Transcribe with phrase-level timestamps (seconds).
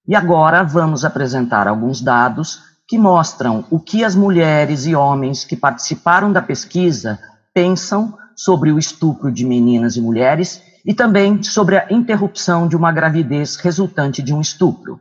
[0.07, 5.55] E agora vamos apresentar alguns dados que mostram o que as mulheres e homens que
[5.55, 7.19] participaram da pesquisa
[7.53, 12.91] pensam sobre o estupro de meninas e mulheres e também sobre a interrupção de uma
[12.91, 14.99] gravidez resultante de um estupro.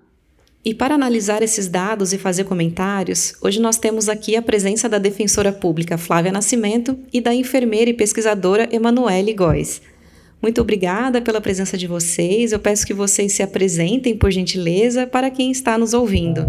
[0.68, 4.98] E para analisar esses dados e fazer comentários, hoje nós temos aqui a presença da
[4.98, 9.80] defensora pública Flávia Nascimento e da enfermeira e pesquisadora Emanuele Góes.
[10.42, 12.52] Muito obrigada pela presença de vocês.
[12.52, 16.46] Eu peço que vocês se apresentem, por gentileza, para quem está nos ouvindo.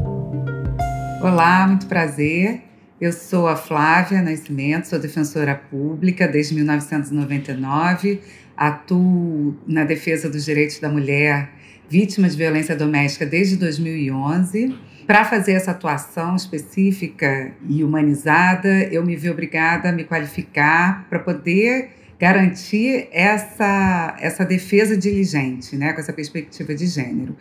[1.22, 2.60] Olá, muito prazer.
[3.00, 8.20] Eu sou a Flávia Nascimento, sou defensora pública desde 1999,
[8.58, 11.58] atuo na defesa dos direitos da mulher
[11.90, 14.76] vítima de violência doméstica desde 2011.
[15.08, 21.18] Para fazer essa atuação específica e humanizada, eu me vi obrigada a me qualificar para
[21.18, 27.36] poder garantir essa, essa defesa diligente, né, com essa perspectiva de gênero.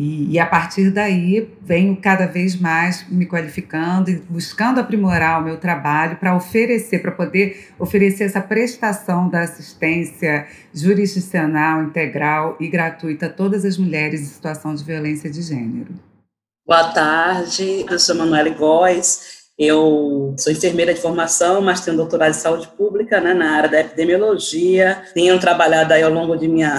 [0.00, 5.44] E, e, a partir daí venho cada vez mais me qualificando e buscando aprimorar o
[5.44, 13.26] meu trabalho para oferecer, para poder oferecer essa prestação da assistência jurisdicional integral e gratuita
[13.26, 15.92] a todas as mulheres em situação de violência de gênero.
[16.66, 22.32] Boa tarde, eu sou Manuela Góes, eu sou enfermeira de formação, mas tenho doutorado em
[22.32, 25.02] saúde pública né, na área da epidemiologia.
[25.12, 26.78] Tenho trabalhado aí ao longo de minha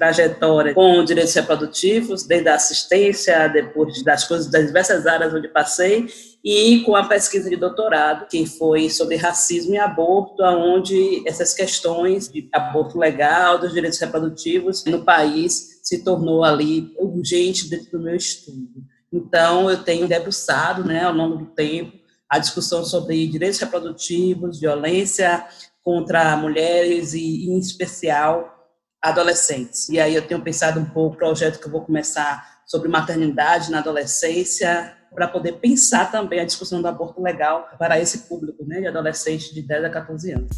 [0.00, 6.08] trajetória com direitos reprodutivos, desde a assistência, depois das coisas das diversas áreas onde passei,
[6.42, 12.30] e com a pesquisa de doutorado, que foi sobre racismo e aborto, onde essas questões
[12.30, 18.16] de aborto legal, dos direitos reprodutivos no país se tornou ali urgente dentro do meu
[18.16, 18.82] estudo.
[19.12, 21.92] Então, eu tenho debruçado, né, ao longo do tempo,
[22.26, 25.46] a discussão sobre direitos reprodutivos, violência
[25.82, 28.59] contra mulheres e, em especial,
[29.02, 29.88] adolescentes.
[29.88, 33.70] E aí eu tenho pensado um pouco o projeto que eu vou começar sobre maternidade
[33.70, 38.80] na adolescência, para poder pensar também a discussão do aborto legal para esse público, né,
[38.80, 40.50] de adolescentes de 10 a 14 anos.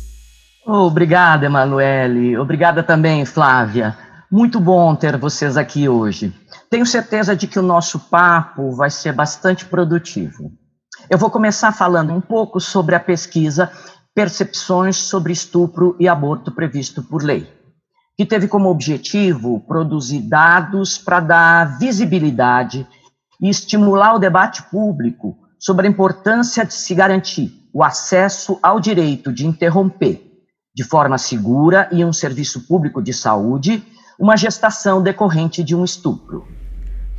[0.67, 2.37] Obrigada, Emanuele.
[2.37, 3.97] Obrigada também, Flávia.
[4.31, 6.33] Muito bom ter vocês aqui hoje.
[6.71, 10.53] Tenho certeza de que o nosso papo vai ser bastante produtivo.
[11.11, 13.71] Eu vou começar falando um pouco sobre a pesquisa
[14.15, 17.62] Percepções sobre Estupro e Aborto Previsto por Lei
[18.17, 22.87] que teve como objetivo produzir dados para dar visibilidade
[23.41, 29.33] e estimular o debate público sobre a importância de se garantir o acesso ao direito
[29.33, 30.21] de interromper,
[30.75, 33.83] de forma segura e um serviço público de saúde,
[34.19, 36.47] uma gestação decorrente de um estupro.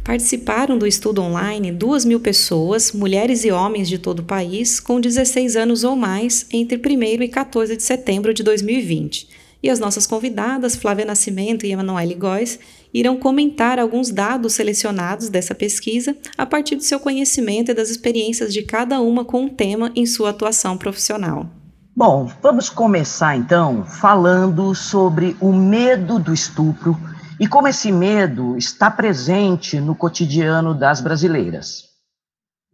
[0.03, 4.99] Participaram do estudo online duas mil pessoas, mulheres e homens de todo o país, com
[4.99, 10.05] 16 anos ou mais, entre 1 e 14 de setembro de 2020 e as nossas
[10.05, 12.59] convidadas, Flávia Nascimento e Emanuele Góes,
[12.93, 18.53] irão comentar alguns dados selecionados dessa pesquisa a partir do seu conhecimento e das experiências
[18.53, 21.49] de cada uma com o tema em sua atuação profissional.
[21.95, 26.99] Bom, vamos começar então falando sobre o medo do estupro
[27.39, 31.92] e como esse medo está presente no cotidiano das brasileiras.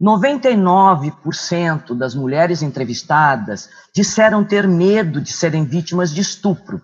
[0.01, 6.81] 99% das mulheres entrevistadas disseram ter medo de serem vítimas de estupro,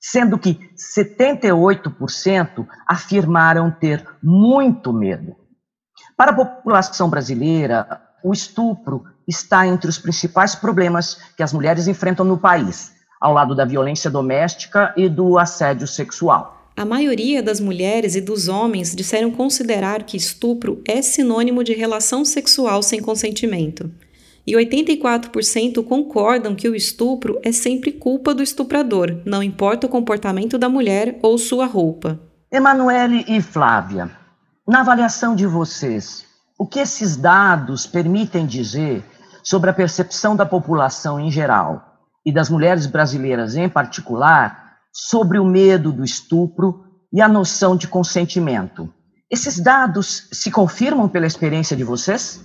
[0.00, 5.36] sendo que 78% afirmaram ter muito medo.
[6.16, 12.24] Para a população brasileira, o estupro está entre os principais problemas que as mulheres enfrentam
[12.24, 16.55] no país, ao lado da violência doméstica e do assédio sexual.
[16.76, 22.22] A maioria das mulheres e dos homens disseram considerar que estupro é sinônimo de relação
[22.22, 23.90] sexual sem consentimento.
[24.46, 30.56] e 84% concordam que o estupro é sempre culpa do estuprador, não importa o comportamento
[30.56, 32.20] da mulher ou sua roupa.
[32.52, 34.08] Emanuele e Flávia,
[34.68, 36.24] na avaliação de vocês,
[36.56, 39.02] o que esses dados permitem dizer
[39.42, 44.65] sobre a percepção da população em geral e das mulheres brasileiras em particular
[44.96, 48.92] sobre o medo do estupro e a noção de consentimento?
[49.30, 52.40] Esses dados se confirmam pela experiência de vocês?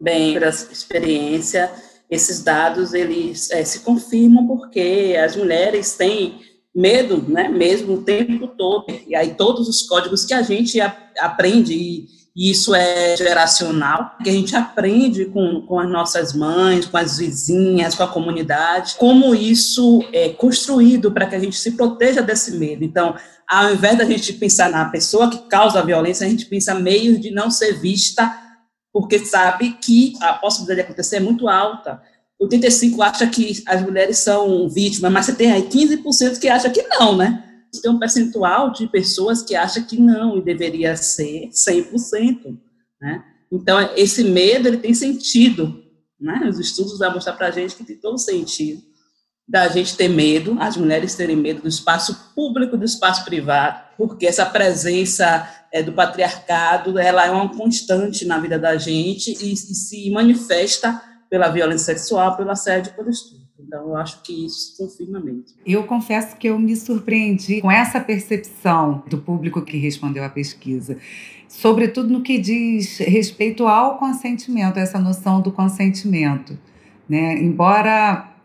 [0.00, 1.70] Bem, pela experiência,
[2.10, 6.40] esses dados eles é, se confirmam porque as mulheres têm
[6.74, 8.86] medo, né, mesmo o tempo todo.
[9.06, 10.80] E aí todos os códigos que a gente
[11.20, 16.98] aprende e, isso é geracional, que a gente aprende com, com as nossas mães, com
[16.98, 22.20] as vizinhas, com a comunidade, como isso é construído para que a gente se proteja
[22.20, 22.84] desse medo.
[22.84, 23.16] Então,
[23.48, 27.18] ao invés da gente pensar na pessoa que causa a violência, a gente pensa meios
[27.18, 28.30] de não ser vista
[28.92, 32.02] porque sabe que a possibilidade de acontecer é muito alta.
[32.38, 36.82] 85 acha que as mulheres são vítimas, mas você tem aí 15% que acha que
[36.82, 37.45] não, né?
[37.82, 42.58] Tem um percentual de pessoas que acha que não e deveria ser 100%,
[43.00, 43.24] né?
[43.50, 45.82] Então, esse medo, ele tem sentido,
[46.20, 46.46] né?
[46.48, 48.82] Os estudos vão mostrar para a gente que tem todo sentido
[49.48, 54.26] da gente ter medo, as mulheres terem medo do espaço público, do espaço privado, porque
[54.26, 59.56] essa presença é, do patriarcado, ela é uma constante na vida da gente e, e
[59.56, 63.35] se manifesta pela violência sexual, pelo assédio, pelo estupro.
[63.66, 65.44] Então, eu acho que isso confirma mesmo.
[65.66, 70.96] Eu confesso que eu me surpreendi com essa percepção do público que respondeu à pesquisa,
[71.48, 76.56] sobretudo no que diz respeito ao consentimento, essa noção do consentimento.
[77.08, 77.38] Né?
[77.38, 78.35] Embora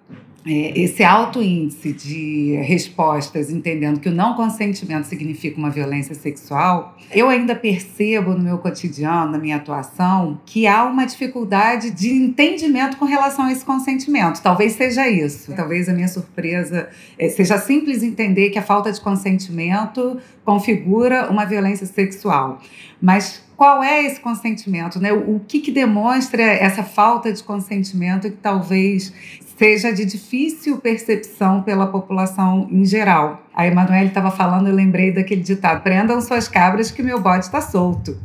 [0.46, 7.30] esse alto índice de respostas, entendendo que o não consentimento significa uma violência sexual, eu
[7.30, 13.06] ainda percebo no meu cotidiano, na minha atuação, que há uma dificuldade de entendimento com
[13.06, 14.42] relação a esse consentimento.
[14.42, 15.54] Talvez seja isso.
[15.54, 16.90] Talvez a minha surpresa
[17.20, 22.60] é, seja simples entender que a falta de consentimento configura uma violência sexual.
[23.00, 25.00] Mas qual é esse consentimento?
[25.00, 25.14] Né?
[25.14, 29.14] O que, que demonstra essa falta de consentimento que talvez
[29.56, 33.46] seja de difícil percepção pela população em geral.
[33.54, 37.62] A Emanuele estava falando, eu lembrei daquele ditado: prendam suas cabras que meu bode está
[37.62, 38.18] solto.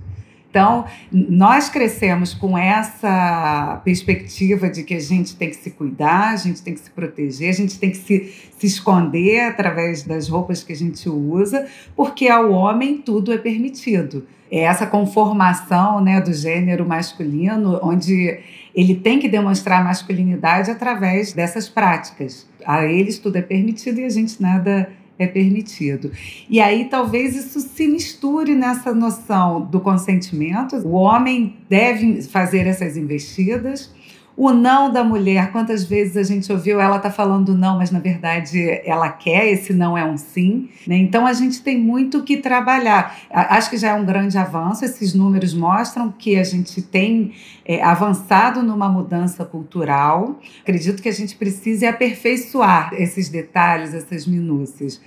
[0.56, 6.36] Então, nós crescemos com essa perspectiva de que a gente tem que se cuidar, a
[6.36, 10.64] gente tem que se proteger, a gente tem que se, se esconder através das roupas
[10.64, 14.26] que a gente usa, porque ao homem tudo é permitido.
[14.50, 18.40] É essa conformação né, do gênero masculino, onde
[18.74, 22.48] ele tem que demonstrar masculinidade através dessas práticas.
[22.64, 24.88] A eles tudo é permitido e a gente nada
[25.18, 26.10] é permitido.
[26.48, 30.76] E aí talvez isso se misture nessa noção do consentimento.
[30.76, 33.90] O homem deve fazer essas investidas,
[34.36, 37.98] o não da mulher, quantas vezes a gente ouviu ela tá falando não, mas na
[37.98, 40.68] verdade ela quer, esse não é um sim.
[40.86, 40.96] Né?
[40.96, 43.16] Então a gente tem muito que trabalhar.
[43.30, 47.32] Acho que já é um grande avanço, esses números mostram que a gente tem
[47.64, 50.38] é, avançado numa mudança cultural.
[50.60, 55.00] Acredito que a gente precise aperfeiçoar esses detalhes, essas minúcias.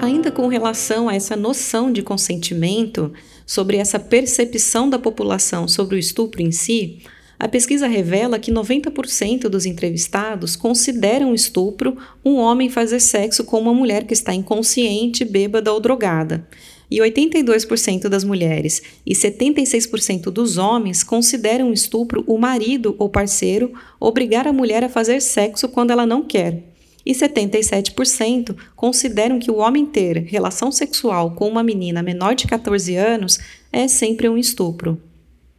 [0.00, 3.12] Ainda com relação a essa noção de consentimento,
[3.46, 6.98] sobre essa percepção da população sobre o estupro em si,
[7.38, 13.74] a pesquisa revela que 90% dos entrevistados consideram estupro um homem fazer sexo com uma
[13.74, 16.46] mulher que está inconsciente, bêbada ou drogada.
[16.90, 24.46] E 82% das mulheres e 76% dos homens consideram estupro o marido ou parceiro obrigar
[24.46, 26.75] a mulher a fazer sexo quando ela não quer
[27.06, 32.96] e 77% consideram que o homem ter relação sexual com uma menina menor de 14
[32.96, 33.38] anos
[33.72, 35.00] é sempre um estupro.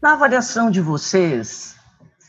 [0.01, 1.75] Na avaliação de vocês,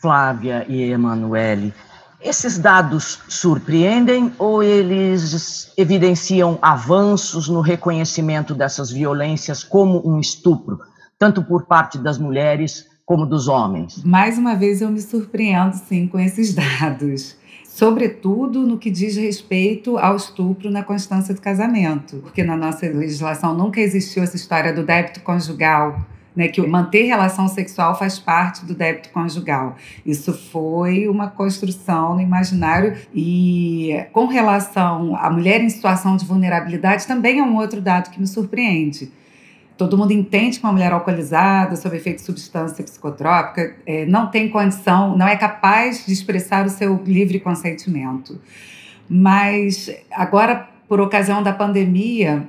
[0.01, 1.75] Flávia e Emanuele,
[2.21, 10.81] esses dados surpreendem ou eles evidenciam avanços no reconhecimento dessas violências como um estupro,
[11.19, 14.03] tanto por parte das mulheres como dos homens?
[14.05, 17.38] Mais uma vez eu me surpreendo sim com esses dados
[17.79, 23.55] sobretudo no que diz respeito ao estupro na constância do casamento, porque na nossa legislação
[23.55, 26.01] nunca existiu essa história do débito conjugal.
[26.35, 29.75] Né, que manter relação sexual faz parte do débito conjugal.
[30.07, 37.09] Isso foi uma construção no imaginário e com relação à mulher em situação de vulnerabilidade
[37.09, 39.11] também é um outro dado que me surpreende
[39.79, 44.49] todo mundo entende que uma mulher alcoolizada, sob efeito de substância psicotrópica, é, não tem
[44.49, 48.41] condição, não é capaz de expressar o seu livre consentimento.
[49.09, 52.47] Mas agora, por ocasião da pandemia,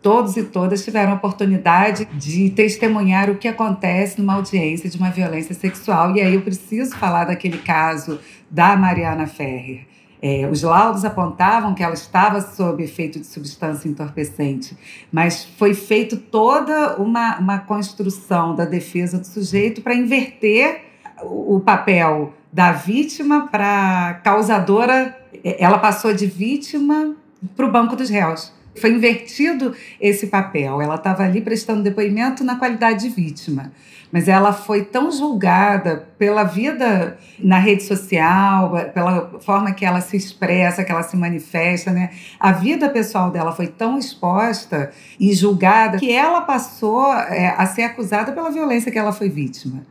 [0.00, 5.10] todos e todas tiveram a oportunidade de testemunhar o que acontece numa audiência de uma
[5.10, 6.16] violência sexual.
[6.16, 8.18] E aí eu preciso falar daquele caso
[8.50, 9.89] da Mariana Ferrer.
[10.22, 14.76] É, os laudos apontavam que ela estava sob efeito de substância entorpecente,
[15.10, 20.82] mas foi feito toda uma, uma construção da defesa do sujeito para inverter
[21.22, 25.16] o, o papel da vítima para causadora.
[25.42, 27.16] Ela passou de vítima
[27.56, 28.52] para o banco dos réus.
[28.80, 30.80] Foi invertido esse papel.
[30.80, 33.72] Ela estava ali prestando depoimento na qualidade de vítima.
[34.12, 40.16] Mas ela foi tão julgada pela vida na rede social, pela forma que ela se
[40.16, 42.10] expressa, que ela se manifesta, né?
[42.38, 47.82] A vida pessoal dela foi tão exposta e julgada que ela passou é, a ser
[47.82, 49.82] acusada pela violência que ela foi vítima.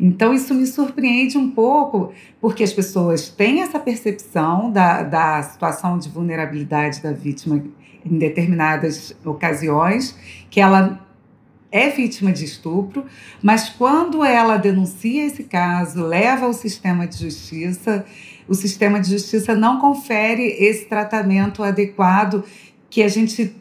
[0.00, 2.10] Então, isso me surpreende um pouco,
[2.40, 7.62] porque as pessoas têm essa percepção da, da situação de vulnerabilidade da vítima
[8.04, 10.16] em determinadas ocasiões,
[10.50, 11.06] que ela
[11.72, 13.06] é vítima de estupro,
[13.42, 18.04] mas quando ela denuncia esse caso, leva ao sistema de justiça,
[18.48, 22.44] o sistema de justiça não confere esse tratamento adequado
[22.88, 23.54] que a gente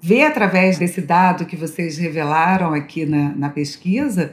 [0.00, 4.32] vê através desse dado que vocês revelaram aqui na, na pesquisa,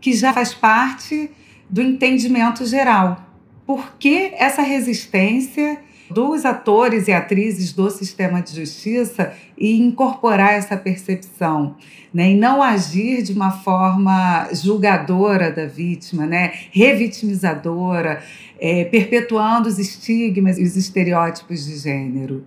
[0.00, 1.30] que já faz parte
[1.70, 3.24] do entendimento geral.
[3.64, 5.78] Por que essa resistência
[6.10, 11.76] dos atores e atrizes do sistema de justiça e incorporar essa percepção,
[12.12, 12.30] né?
[12.30, 16.52] E não agir de uma forma julgadora da vítima, né?
[16.70, 18.22] Revitimizadora,
[18.58, 22.44] é, perpetuando os estigmas e os estereótipos de gênero.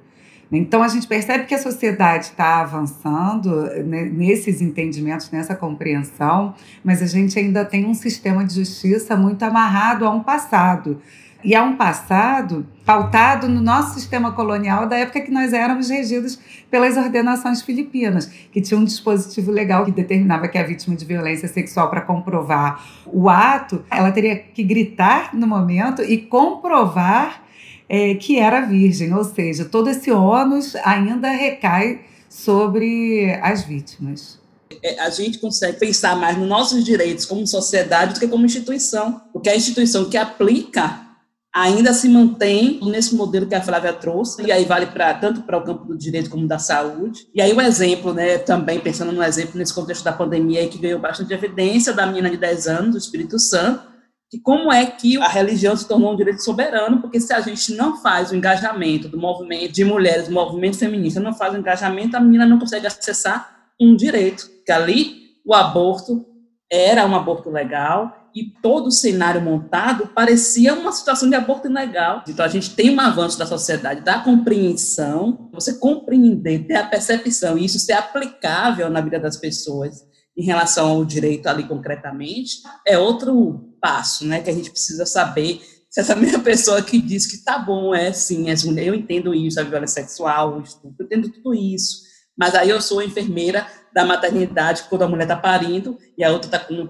[0.52, 3.50] Então, a gente percebe que a sociedade está avançando
[3.86, 6.54] né, nesses entendimentos, nessa compreensão,
[6.84, 11.02] mas a gente ainda tem um sistema de justiça muito amarrado a um passado
[11.44, 16.38] e há um passado pautado no nosso sistema colonial da época que nós éramos regidos
[16.70, 21.48] pelas ordenações filipinas, que tinha um dispositivo legal que determinava que a vítima de violência
[21.48, 27.44] sexual, para comprovar o ato, ela teria que gritar no momento e comprovar
[27.88, 34.42] é, que era virgem, ou seja, todo esse ônus ainda recai sobre as vítimas
[34.82, 39.22] é, a gente consegue pensar mais nos nossos direitos como sociedade do que como instituição.
[39.34, 41.11] Porque a instituição que aplica
[41.54, 45.58] ainda se mantém nesse modelo que a Flávia trouxe, e aí vale para tanto para
[45.58, 47.28] o campo do direito como da saúde.
[47.36, 50.78] E aí o um exemplo, né, também pensando no exemplo nesse contexto da pandemia que
[50.78, 53.92] ganhou bastante evidência da menina de 10 anos, do Espírito Santo,
[54.30, 57.74] que como é que a religião se tornou um direito soberano, porque se a gente
[57.76, 62.16] não faz o engajamento do movimento de mulheres, do movimento feminista, não faz o engajamento,
[62.16, 66.26] a menina não consegue acessar um direito, que ali o aborto
[66.72, 72.24] era um aborto legal, e todo o cenário montado parecia uma situação de aborto ilegal.
[72.28, 77.58] Então, a gente tem um avanço da sociedade, da compreensão, você compreender, ter a percepção,
[77.58, 82.98] e isso ser aplicável na vida das pessoas em relação ao direito ali concretamente, é
[82.98, 87.44] outro passo, né, que a gente precisa saber se essa mesma pessoa que diz que
[87.44, 88.56] tá bom, é sim, é,
[88.88, 92.02] eu entendo isso, a violência sexual, o estupro, eu entendo tudo isso,
[92.38, 96.48] mas aí eu sou enfermeira da maternidade, quando a mulher está parindo e a outra
[96.48, 96.88] está com,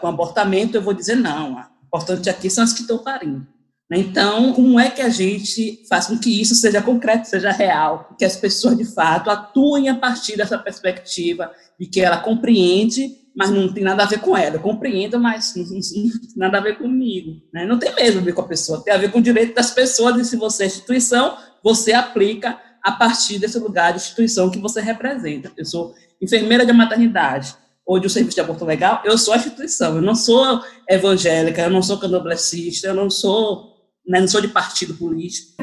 [0.00, 3.46] com abortamento, eu vou dizer não, o importante aqui são as que estão parindo.
[3.90, 3.98] Né?
[3.98, 8.24] Então, como é que a gente faz com que isso seja concreto, seja real, que
[8.24, 13.72] as pessoas, de fato, atuem a partir dessa perspectiva de que ela compreende, mas não
[13.72, 14.56] tem nada a ver com ela.
[14.56, 17.40] Eu compreendo, mas não, tem nada a ver comigo.
[17.52, 17.64] Né?
[17.64, 19.70] Não tem mesmo a ver com a pessoa, tem a ver com o direito das
[19.70, 24.58] pessoas, e se você é instituição, você aplica a partir desse lugar de instituição que
[24.58, 25.52] você representa.
[25.56, 27.54] Eu sou enfermeira de maternidade
[27.86, 31.62] ou de um serviço de aborto legal, eu sou a instituição, eu não sou evangélica,
[31.62, 33.74] eu não sou candomblessista, eu não sou,
[34.06, 35.56] né, não sou de partido político.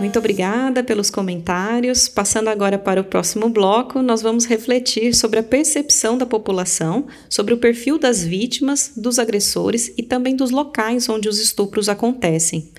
[0.00, 2.08] Muito obrigada pelos comentários.
[2.08, 7.52] Passando agora para o próximo bloco, nós vamos refletir sobre a percepção da população, sobre
[7.52, 12.72] o perfil das vítimas, dos agressores e também dos locais onde os estupros acontecem.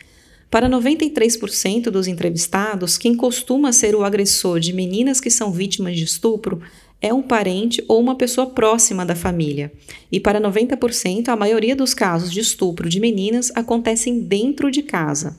[0.49, 6.03] Para 93% dos entrevistados, quem costuma ser o agressor de meninas que são vítimas de
[6.03, 6.59] estupro
[6.99, 9.71] é um parente ou uma pessoa próxima da família.
[10.11, 15.37] E para 90%, a maioria dos casos de estupro de meninas acontecem dentro de casa.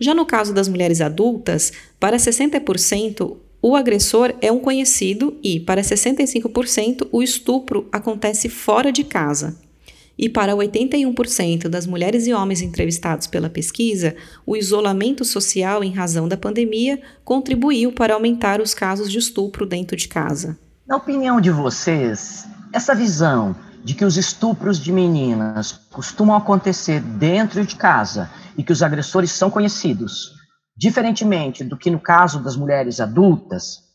[0.00, 5.82] Já no caso das mulheres adultas, para 60%, o agressor é um conhecido e, para
[5.82, 9.56] 65%, o estupro acontece fora de casa.
[10.22, 16.28] E para 81% das mulheres e homens entrevistados pela pesquisa, o isolamento social em razão
[16.28, 20.58] da pandemia contribuiu para aumentar os casos de estupro dentro de casa.
[20.86, 27.64] Na opinião de vocês, essa visão de que os estupros de meninas costumam acontecer dentro
[27.64, 30.34] de casa e que os agressores são conhecidos,
[30.76, 33.88] diferentemente do que no caso das mulheres adultas,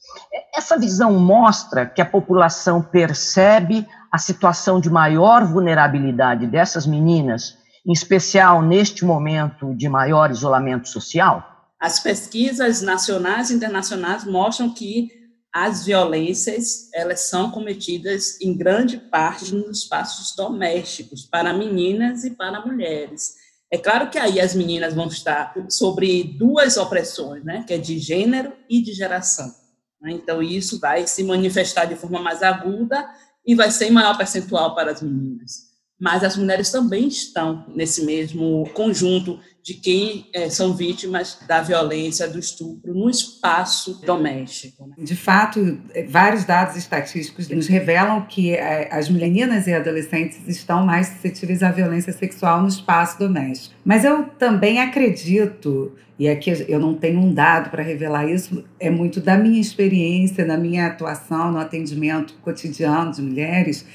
[0.56, 3.86] Essa visão mostra que a população percebe
[4.16, 11.68] a situação de maior vulnerabilidade dessas meninas, em especial neste momento de maior isolamento social?
[11.78, 15.10] As pesquisas nacionais e internacionais mostram que
[15.54, 22.66] as violências elas são cometidas em grande parte nos espaços domésticos para meninas e para
[22.66, 23.34] mulheres.
[23.70, 28.00] É claro que aí as meninas vão estar sobre duas opressões, né, que é de
[28.00, 29.54] gênero e de geração.
[30.02, 30.12] Né?
[30.14, 33.06] Então isso vai se manifestar de forma mais aguda
[33.46, 35.66] e vai ser em maior percentual para as meninas.
[36.00, 42.28] Mas as mulheres também estão nesse mesmo conjunto de quem é, são vítimas da violência,
[42.28, 44.86] do estupro no espaço doméstico.
[44.86, 44.96] Né?
[45.00, 51.08] De fato, vários dados estatísticos nos revelam que é, as meninas e adolescentes estão mais
[51.08, 53.74] suscetíveis à violência sexual no espaço doméstico.
[53.84, 58.90] Mas eu também acredito, e aqui eu não tenho um dado para revelar isso, é
[58.90, 63.86] muito da minha experiência, da minha atuação no atendimento cotidiano de mulheres,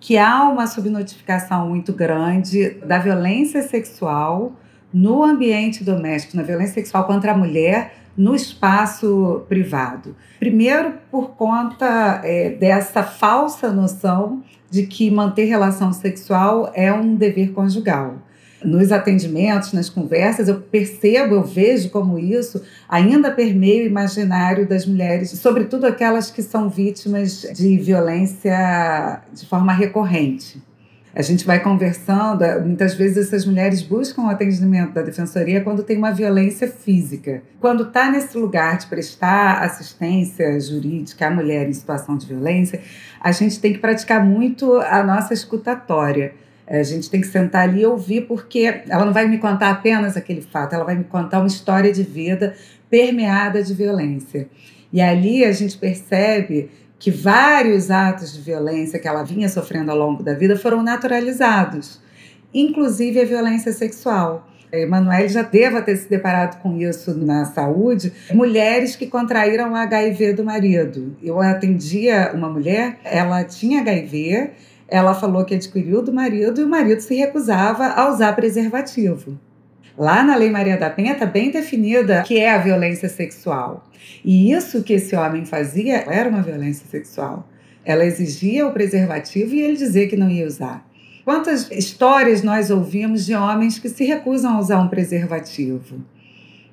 [0.00, 4.52] que há uma subnotificação muito grande da violência sexual
[4.92, 10.14] no ambiente doméstico, na violência sexual contra a mulher no espaço privado.
[10.38, 17.52] Primeiro, por conta é, dessa falsa noção de que manter relação sexual é um dever
[17.52, 18.16] conjugal.
[18.64, 24.86] Nos atendimentos, nas conversas, eu percebo, eu vejo como isso ainda permeia o imaginário das
[24.86, 30.62] mulheres, sobretudo aquelas que são vítimas de violência de forma recorrente.
[31.14, 35.98] A gente vai conversando, muitas vezes essas mulheres buscam o atendimento da defensoria quando tem
[35.98, 37.42] uma violência física.
[37.60, 42.80] Quando está nesse lugar de prestar assistência jurídica à mulher em situação de violência,
[43.20, 46.32] a gente tem que praticar muito a nossa escutatória.
[46.66, 49.70] Eh, a gente tem que sentar ali e ouvir, porque ela não vai me contar
[49.70, 52.54] apenas aquele fato, ela vai me contar uma história de vida
[52.90, 54.48] permeada de violência.
[54.92, 59.98] E ali a gente percebe que vários atos de violência que ela vinha sofrendo ao
[59.98, 62.00] longo da vida foram naturalizados,
[62.54, 64.48] inclusive a violência sexual.
[64.72, 68.10] Emanuele já deva ter se deparado com isso na saúde.
[68.32, 71.14] Mulheres que contraíram HIV do marido.
[71.22, 74.50] Eu atendia uma mulher, ela tinha HIV,
[74.92, 79.40] ela falou que adquiriu do marido e o marido se recusava a usar preservativo.
[79.96, 83.88] Lá na Lei Maria da Penha está bem definida que é a violência sexual.
[84.22, 87.48] E isso que esse homem fazia era uma violência sexual.
[87.82, 90.86] Ela exigia o preservativo e ele dizia que não ia usar.
[91.24, 96.04] Quantas histórias nós ouvimos de homens que se recusam a usar um preservativo?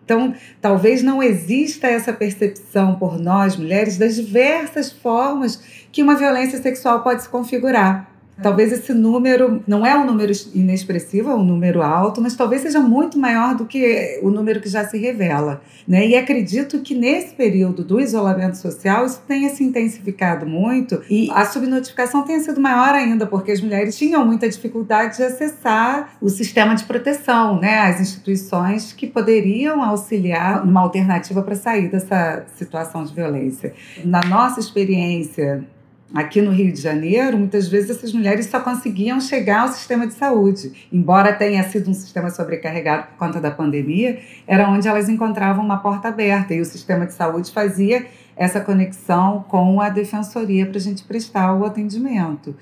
[0.04, 6.60] Então, talvez não exista essa percepção por nós, mulheres, das diversas formas que uma violência
[6.60, 8.09] sexual pode se configurar.
[8.42, 12.80] Talvez esse número não é um número inexpressivo, é um número alto, mas talvez seja
[12.80, 15.62] muito maior do que o número que já se revela.
[15.88, 16.08] Né?
[16.08, 21.46] E acredito que nesse período do isolamento social isso tenha se intensificado muito e a
[21.46, 26.76] subnotificação tenha sido maior ainda, porque as mulheres tinham muita dificuldade de acessar o sistema
[26.76, 27.80] de proteção, né?
[27.80, 33.74] as instituições que poderiam auxiliar numa alternativa para sair dessa situação de violência.
[34.06, 35.66] Na nossa experiência,
[36.14, 40.14] Aqui no Rio de Janeiro, muitas vezes essas mulheres só conseguiam chegar ao sistema de
[40.14, 40.88] saúde.
[40.92, 45.78] Embora tenha sido um sistema sobrecarregado por conta da pandemia, era onde elas encontravam uma
[45.78, 50.82] porta aberta e o sistema de saúde fazia essa conexão com a defensoria para a
[50.82, 52.56] gente prestar o atendimento.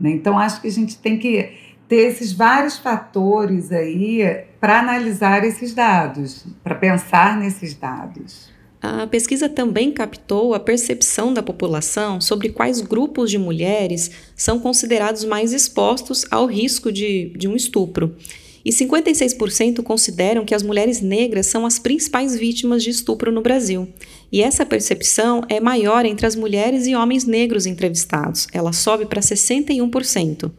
[0.00, 0.10] Né?
[0.10, 1.52] Então, acho que a gente tem que
[1.86, 8.53] ter esses vários fatores aí para analisar esses dados, para pensar nesses dados.
[8.86, 15.24] A pesquisa também captou a percepção da população sobre quais grupos de mulheres são considerados
[15.24, 18.14] mais expostos ao risco de, de um estupro.
[18.62, 23.88] E 56% consideram que as mulheres negras são as principais vítimas de estupro no Brasil.
[24.30, 28.48] E essa percepção é maior entre as mulheres e homens negros entrevistados.
[28.52, 30.52] Ela sobe para 61%.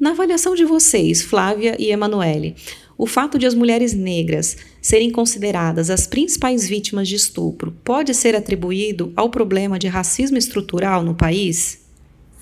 [0.00, 2.54] Na avaliação de vocês, Flávia e Emanuele,
[2.98, 8.34] o fato de as mulheres negras serem consideradas as principais vítimas de estupro pode ser
[8.34, 11.86] atribuído ao problema de racismo estrutural no país?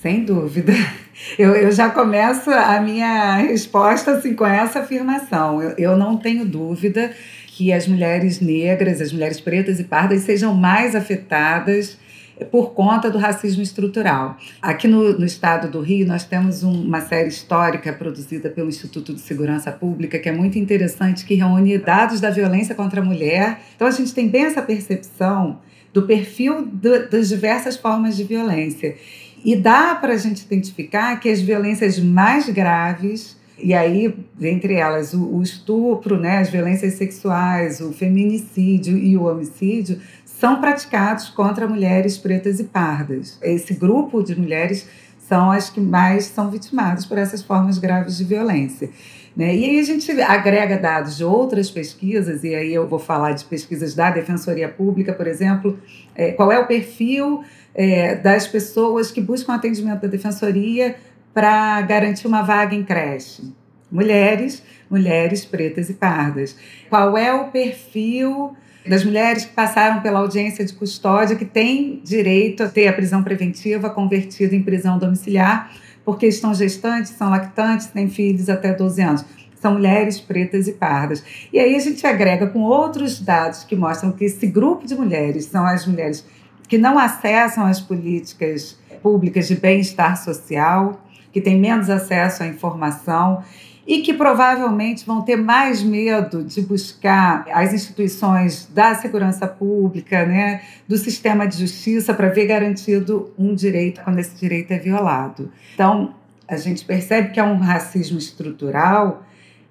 [0.01, 0.73] Sem dúvida.
[1.35, 5.59] Eu, eu já começo a minha resposta assim, com essa afirmação.
[5.59, 7.11] Eu, eu não tenho dúvida
[7.47, 11.97] que as mulheres negras, as mulheres pretas e pardas sejam mais afetadas
[12.45, 14.37] por conta do racismo estrutural.
[14.61, 19.13] Aqui no, no estado do Rio, nós temos um, uma série histórica produzida pelo Instituto
[19.13, 23.59] de Segurança Pública, que é muito interessante, que reúne dados da violência contra a mulher.
[23.75, 25.59] Então, a gente tem bem essa percepção
[25.93, 28.95] do perfil do, das diversas formas de violência.
[29.43, 35.13] E dá para a gente identificar que as violências mais graves E aí, entre elas,
[35.13, 39.99] o, o estupro, né, as violências sexuais, o feminicídio e o homicídio
[40.39, 43.39] são praticados contra mulheres pretas e pardas.
[43.41, 48.23] Esse grupo de mulheres são as que mais são vitimadas por essas formas graves de
[48.23, 48.91] violência.
[49.35, 49.55] Né?
[49.55, 53.45] E aí a gente agrega dados de outras pesquisas, e aí eu vou falar de
[53.45, 55.79] pesquisas da Defensoria Pública, por exemplo,
[56.13, 60.97] é, qual é o perfil é, das pessoas que buscam atendimento da Defensoria
[61.33, 63.51] para garantir uma vaga em creche.
[63.91, 66.55] Mulheres, mulheres pretas e pardas.
[66.89, 68.55] Qual é o perfil
[68.87, 73.23] das mulheres que passaram pela audiência de custódia, que têm direito a ter a prisão
[73.23, 75.71] preventiva convertida em prisão domiciliar,
[76.05, 79.25] porque estão gestantes, são lactantes, têm filhos até 12 anos.
[79.59, 81.23] São mulheres pretas e pardas.
[81.51, 85.45] E aí a gente agrega com outros dados que mostram que esse grupo de mulheres
[85.45, 86.25] são as mulheres
[86.67, 93.43] que não acessam as políticas públicas de bem-estar social, que têm menos acesso à informação
[93.87, 100.61] e que provavelmente vão ter mais medo de buscar as instituições da segurança pública, né,
[100.85, 105.49] do sistema de justiça para ver garantido um direito quando esse direito é violado.
[105.73, 106.13] Então,
[106.45, 109.23] a gente percebe que é um racismo estrutural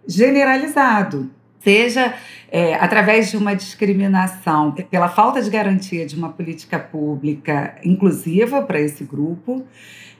[0.08, 2.14] generalizado, seja
[2.50, 8.80] é, através de uma discriminação pela falta de garantia de uma política pública inclusiva para
[8.80, 9.64] esse grupo,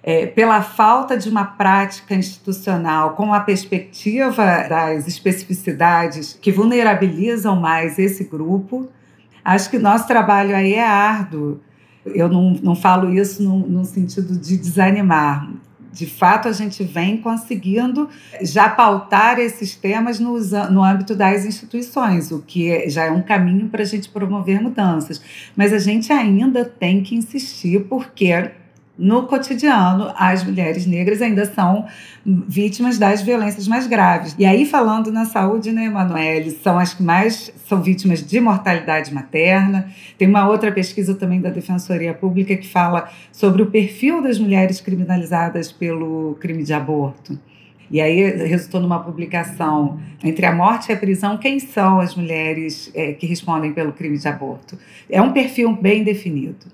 [0.06, 7.98] é, pela falta de uma prática institucional com a perspectiva das especificidades que vulnerabilizam mais
[7.98, 8.88] esse grupo.
[9.44, 11.60] Acho que nosso trabalho aí é árduo.
[12.04, 15.50] Eu não, não falo isso no, no sentido de desanimar.
[15.92, 18.08] De fato, a gente vem conseguindo
[18.42, 20.38] já pautar esses temas no,
[20.70, 25.20] no âmbito das instituições, o que já é um caminho para a gente promover mudanças.
[25.56, 28.52] Mas a gente ainda tem que insistir, porque
[28.98, 31.86] no cotidiano, as mulheres negras ainda são
[32.24, 34.34] vítimas das violências mais graves.
[34.38, 39.12] E aí, falando na saúde, né, Emanuele, são as que mais são vítimas de mortalidade
[39.12, 39.88] materna.
[40.16, 44.80] Tem uma outra pesquisa também da Defensoria Pública que fala sobre o perfil das mulheres
[44.80, 47.38] criminalizadas pelo crime de aborto.
[47.90, 52.90] E aí resultou numa publicação entre a morte e a prisão, quem são as mulheres
[52.94, 54.76] é, que respondem pelo crime de aborto?
[55.08, 56.66] É um perfil bem definido.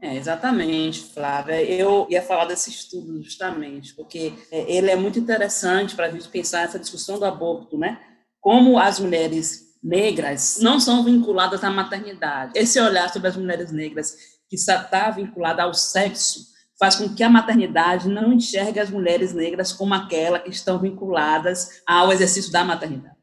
[0.00, 1.62] É, exatamente, Flávia.
[1.62, 6.28] Eu ia falar desse estudo justamente, porque é, ele é muito interessante para a gente
[6.28, 8.00] pensar essa discussão do aborto, né?
[8.40, 12.52] Como as mulheres negras não são vinculadas à maternidade.
[12.54, 14.16] Esse olhar sobre as mulheres negras
[14.48, 16.46] que está vinculada ao sexo
[16.78, 21.82] faz com que a maternidade não enxergue as mulheres negras como aquelas que estão vinculadas
[21.84, 23.16] ao exercício da maternidade.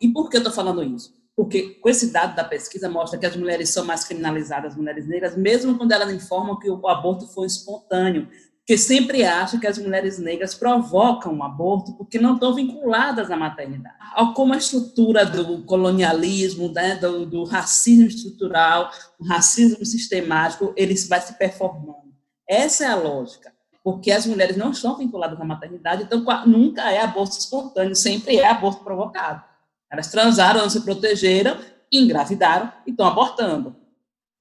[0.00, 1.15] E por que eu estou falando isso?
[1.36, 5.06] Porque com esse dado da pesquisa mostra que as mulheres são mais criminalizadas, as mulheres
[5.06, 8.26] negras, mesmo quando elas informam que o aborto foi espontâneo,
[8.60, 13.36] porque sempre acham que as mulheres negras provocam o aborto porque não estão vinculadas à
[13.36, 13.94] maternidade.
[14.34, 21.20] Como a estrutura do colonialismo, né, do, do racismo estrutural, o racismo sistemático, ele vai
[21.20, 22.12] se performando.
[22.48, 27.00] Essa é a lógica porque as mulheres não estão vinculadas à maternidade, então nunca é
[27.00, 29.44] aborto espontâneo, sempre é aborto provocado.
[29.90, 31.58] Elas transaram, não se protegeram,
[31.92, 33.76] engravidaram e estão abortando.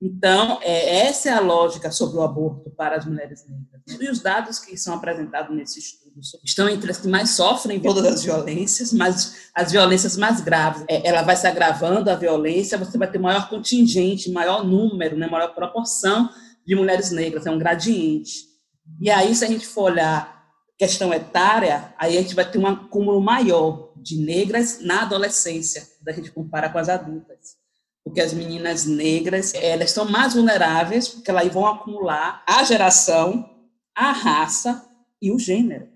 [0.01, 4.01] Então, é, essa é a lógica sobre o aborto para as mulheres negras.
[4.01, 8.05] E os dados que são apresentados nesse estudo estão entre as que mais sofrem todas
[8.05, 12.97] as violências, mas as violências mais graves, é, ela vai se agravando a violência, você
[12.97, 16.29] vai ter maior contingente, maior número, né, maior proporção
[16.65, 18.45] de mulheres negras, é um gradiente.
[18.99, 20.35] E aí, se a gente for olhar
[20.77, 26.11] questão etária, aí a gente vai ter um acúmulo maior de negras na adolescência, da
[26.11, 27.55] gente compara com as adultas.
[28.03, 33.49] Porque as meninas negras, elas estão mais vulneráveis, porque elas vão acumular a geração,
[33.95, 34.87] a raça
[35.19, 35.89] e o gênero.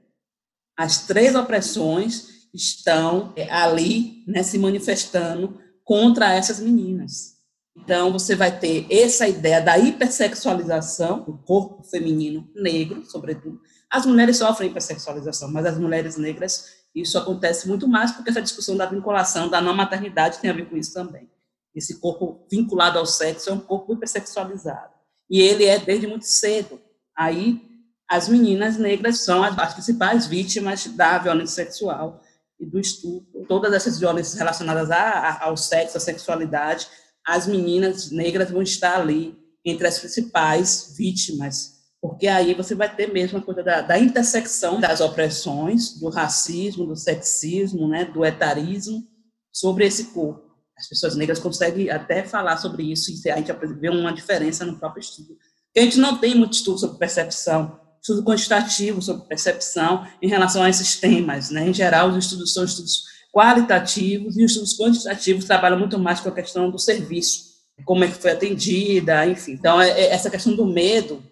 [0.75, 7.37] As três opressões estão é, ali, né, se manifestando contra essas meninas.
[7.77, 14.37] Então, você vai ter essa ideia da hipersexualização do corpo feminino negro, sobretudo, as mulheres
[14.37, 19.49] sofrem hipersexualização, mas as mulheres negras, isso acontece muito mais porque essa discussão da vinculação,
[19.49, 21.29] da não maternidade tem a ver com isso também.
[21.73, 24.93] Esse corpo vinculado ao sexo é um corpo hipersexualizado.
[25.29, 26.81] E ele é desde muito cedo.
[27.15, 27.61] Aí,
[28.09, 32.21] as meninas negras são as, principais vítimas da violência sexual
[32.59, 33.45] e do estupro.
[33.47, 36.87] Todas essas violências relacionadas a, a, ao sexo, à sexualidade,
[37.25, 43.11] as meninas negras vão estar ali entre as principais vítimas porque aí você vai ter
[43.11, 49.03] mesmo a coisa da, da, intersecção das opressões, do racismo, do sexismo, né, do etarismo
[49.51, 50.49] sobre esse corpo.
[50.77, 54.79] As pessoas negras conseguem até falar sobre isso e a gente vê uma diferença no
[54.79, 55.37] próprio estudo.
[55.65, 60.63] Porque a gente não tem muito estudo sobre percepção estudo quantitativo sobre percepção em relação
[60.63, 61.49] a esses temas.
[61.49, 61.69] Né?
[61.69, 66.29] Em geral, os estudos são estudos qualitativos e os estudos quantitativos trabalham muito mais com
[66.29, 67.49] a questão do serviço,
[67.85, 69.51] como é que foi atendida, enfim.
[69.51, 71.23] Então, é, é essa questão do medo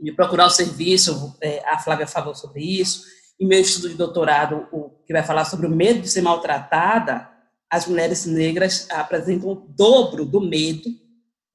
[0.00, 3.04] de procurar o serviço, é, a Flávia falou sobre isso,
[3.38, 7.28] e meu estudo de doutorado, o, que vai falar sobre o medo de ser maltratada,
[7.70, 10.90] as mulheres negras apresentam o dobro do medo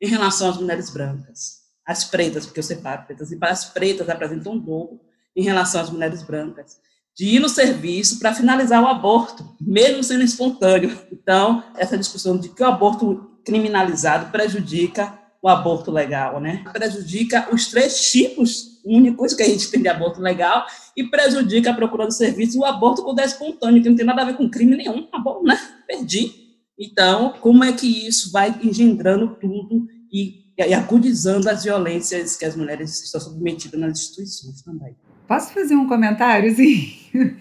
[0.02, 1.64] em relação às mulheres brancas.
[1.86, 5.00] As pretas, porque eu separo pretas, e as pretas apresentam um dobro
[5.36, 6.78] em relação às mulheres brancas.
[7.16, 10.98] De ir no serviço para finalizar o aborto, mesmo sendo espontâneo.
[11.12, 16.64] Então, essa discussão de que o aborto criminalizado prejudica o aborto legal, né?
[16.74, 20.66] Prejudica os três tipos únicos que a gente tem de aborto legal
[20.98, 24.24] e prejudica a procura do serviço o aborto quando é espontâneo, que não tem nada
[24.24, 25.56] a ver com crime nenhum, tá bom, né?
[25.86, 26.32] Perdi.
[26.80, 33.04] Então, como é que isso vai engendrando tudo e, e as violências que as mulheres
[33.04, 34.96] estão submetidas nas instituições também?
[35.28, 36.92] Posso fazer um comentáriozinho?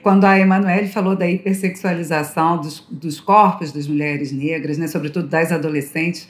[0.00, 5.50] Quando a Emanuele falou da hipersexualização dos, dos corpos das mulheres negras, né, sobretudo das
[5.50, 6.28] adolescentes,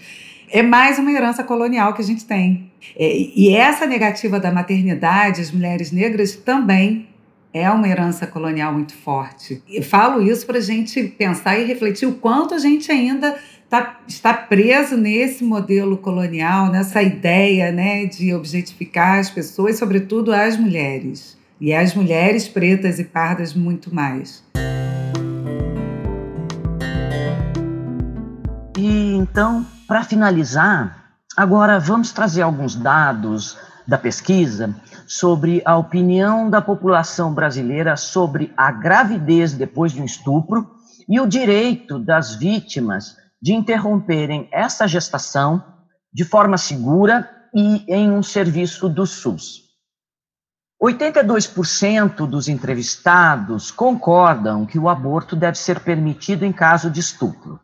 [0.51, 2.71] é mais uma herança colonial que a gente tem.
[2.97, 7.09] É, e essa negativa da maternidade, as mulheres negras também
[7.53, 9.63] é uma herança colonial muito forte.
[9.69, 13.37] E falo isso para a gente pensar e refletir o quanto a gente ainda
[13.69, 20.57] tá, está preso nesse modelo colonial, nessa ideia né, de objetificar as pessoas, sobretudo as
[20.57, 21.37] mulheres.
[21.61, 24.45] E as mulheres pretas e pardas muito mais.
[28.79, 36.61] E então, para finalizar, agora vamos trazer alguns dados da pesquisa sobre a opinião da
[36.61, 40.71] população brasileira sobre a gravidez depois de um estupro
[41.09, 45.65] e o direito das vítimas de interromperem essa gestação
[46.13, 49.69] de forma segura e em um serviço do SUS.
[50.83, 57.59] 82% dos entrevistados concordam que o aborto deve ser permitido em caso de estupro.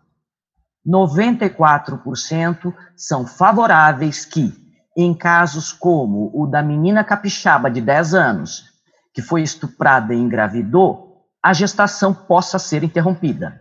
[0.86, 4.52] 94% são favoráveis que,
[4.96, 8.64] em casos como o da menina capixaba de 10 anos,
[9.12, 13.60] que foi estuprada e engravidou, a gestação possa ser interrompida.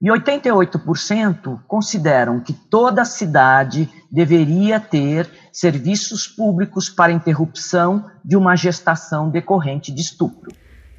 [0.00, 9.30] E 88% consideram que toda cidade deveria ter serviços públicos para interrupção de uma gestação
[9.30, 10.54] decorrente de estupro.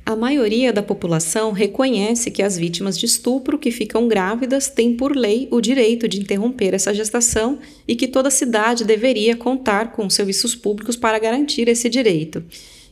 [0.07, 5.13] A maioria da população reconhece que as vítimas de estupro que ficam grávidas têm, por
[5.13, 10.55] lei, o direito de interromper essa gestação e que toda cidade deveria contar com serviços
[10.55, 12.41] públicos para garantir esse direito.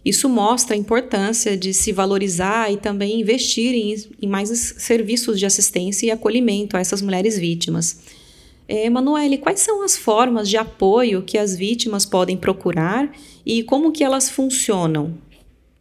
[0.04, 5.46] Isso mostra a importância de se valorizar e também investir em, em mais serviços de
[5.46, 7.98] assistência e acolhimento a essas mulheres vítimas.
[8.68, 13.10] É, Emanuele, quais são as formas de apoio que as vítimas podem procurar
[13.46, 15.14] e como que elas funcionam?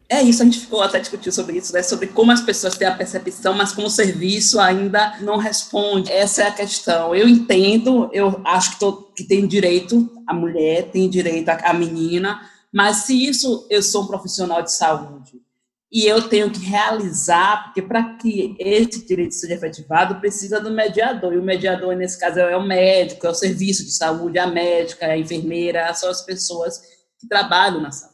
[0.09, 1.83] É isso, a gente ficou até discutindo sobre isso, né?
[1.83, 6.13] Sobre como as pessoas têm a percepção, mas como o serviço ainda não responde.
[6.13, 7.15] Essa é a questão.
[7.15, 11.73] Eu entendo, eu acho que, tô, que tem direito a mulher, tem direito a, a
[11.73, 12.41] menina,
[12.71, 15.41] mas se isso eu sou um profissional de saúde
[15.91, 21.33] e eu tenho que realizar, porque para que esse direito seja efetivado, precisa do mediador.
[21.33, 25.07] E o mediador, nesse caso, é o médico, é o serviço de saúde, a médica,
[25.07, 26.81] a enfermeira, são as pessoas
[27.19, 28.14] que trabalham na saúde.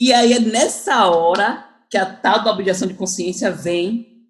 [0.00, 4.26] E aí é nessa hora que a tal da objeção de consciência vem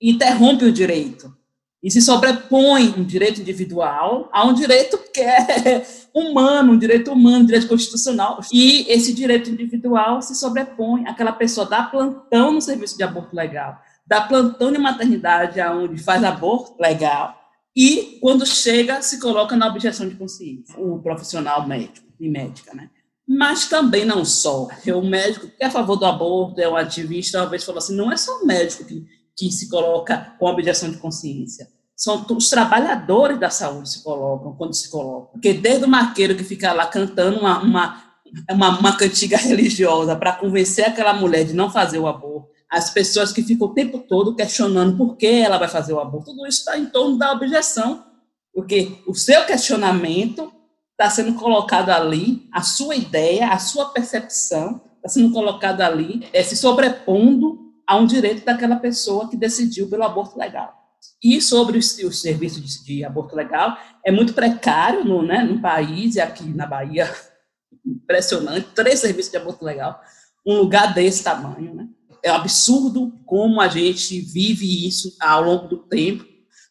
[0.00, 1.34] e interrompe o direito.
[1.82, 7.44] E se sobrepõe um direito individual a um direito que é humano, um direito humano,
[7.44, 8.40] um direito constitucional.
[8.52, 13.78] E esse direito individual se sobrepõe àquela pessoa dá plantão no serviço de aborto legal,
[14.06, 17.36] dá plantão de maternidade aonde faz aborto legal,
[17.76, 22.88] e quando chega se coloca na objeção de consciência, o profissional médico e médica, né?
[23.26, 24.68] Mas também não só.
[24.86, 27.78] É o médico que é a favor do aborto, é um ativista, uma vez falou
[27.78, 29.04] assim, não é só o médico que,
[29.36, 34.74] que se coloca com objeção de consciência, são os trabalhadores da saúde se colocam, quando
[34.74, 35.32] se colocam.
[35.32, 38.02] Porque desde o marqueiro que fica lá cantando uma, uma,
[38.50, 43.32] uma, uma cantiga religiosa para convencer aquela mulher de não fazer o aborto, as pessoas
[43.32, 46.58] que ficam o tempo todo questionando por que ela vai fazer o aborto, tudo isso
[46.58, 48.04] está em torno da objeção,
[48.52, 50.52] porque o seu questionamento
[50.98, 56.42] está sendo colocado ali, a sua ideia, a sua percepção está sendo colocada ali, é,
[56.42, 60.74] se sobrepondo a um direito daquela pessoa que decidiu pelo aborto legal.
[61.22, 65.60] E sobre os, os serviços de, de, aborto legal, é muito precário no, né, no
[65.60, 67.12] país, e aqui na Bahia,
[67.84, 70.00] impressionante, três serviços de aborto legal,
[70.46, 71.74] um lugar desse tamanho.
[71.74, 71.88] Né?
[72.22, 76.24] É um absurdo como a gente vive isso ao longo do tempo.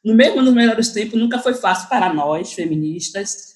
[0.03, 3.54] No mesmo nos melhores tempos, nunca foi fácil para nós, feministas,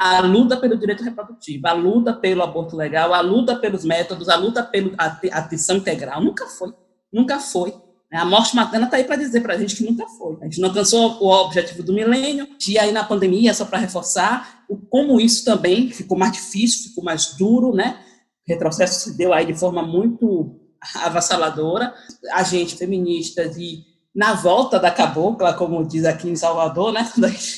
[0.00, 4.36] a luta pelo direito reprodutivo, a luta pelo aborto legal, a luta pelos métodos, a
[4.36, 4.94] luta pela
[5.32, 6.22] atenção integral.
[6.22, 6.72] Nunca foi,
[7.12, 7.74] nunca foi.
[8.12, 10.38] A morte materna está aí para dizer para a gente que nunca foi.
[10.40, 14.62] A gente não alcançou o objetivo do milênio, e aí na pandemia, só para reforçar,
[14.88, 17.98] como isso também ficou mais difícil, ficou mais duro, né?
[18.46, 20.60] O retrocesso se deu aí de forma muito
[20.94, 21.92] avassaladora.
[22.34, 23.84] A gente, feministas, e
[24.14, 27.10] na volta da cabocla, como diz aqui em Salvador, né?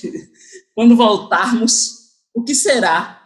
[0.74, 1.99] Quando voltarmos,
[2.34, 3.20] o que será?